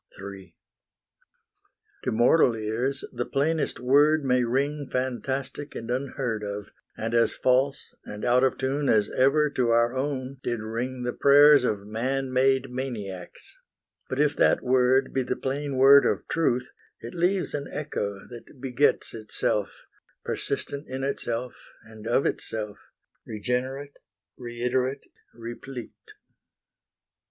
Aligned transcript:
III 0.19 0.55
To 2.05 2.11
mortal 2.11 2.55
ears 2.57 3.05
the 3.13 3.23
plainest 3.23 3.79
word 3.79 4.25
may 4.25 4.43
ring 4.43 4.89
Fantastic 4.91 5.75
and 5.75 5.91
unheard 5.91 6.41
of, 6.43 6.71
and 6.97 7.13
as 7.13 7.35
false 7.35 7.93
And 8.03 8.25
out 8.25 8.43
of 8.43 8.57
tune 8.57 8.89
as 8.89 9.11
ever 9.11 9.47
to 9.51 9.69
our 9.69 9.95
own 9.95 10.37
Did 10.41 10.59
ring 10.59 11.03
the 11.03 11.13
prayers 11.13 11.63
of 11.63 11.85
man 11.85 12.33
made 12.33 12.71
maniacs; 12.71 13.59
But 14.09 14.19
if 14.19 14.35
that 14.37 14.63
word 14.63 15.13
be 15.13 15.21
the 15.21 15.35
plain 15.35 15.77
word 15.77 16.07
of 16.07 16.27
Truth, 16.27 16.69
It 17.01 17.13
leaves 17.13 17.53
an 17.53 17.67
echo 17.71 18.27
that 18.27 18.59
begets 18.59 19.13
itself, 19.13 19.83
Persistent 20.25 20.87
in 20.89 21.03
itself 21.03 21.53
and 21.83 22.07
of 22.07 22.25
itself, 22.25 22.79
Regenerate, 23.23 23.97
reiterate, 24.35 25.05
replete. 25.35 25.91